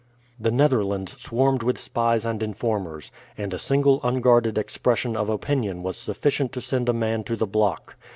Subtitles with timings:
[0.39, 5.95] The Netherlands swarmed with spies and informers, and a single unguarded expression of opinion was
[5.95, 7.95] sufficient to send a man to the block.